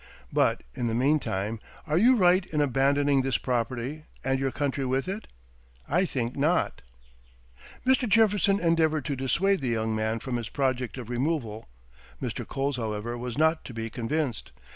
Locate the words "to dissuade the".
9.05-9.67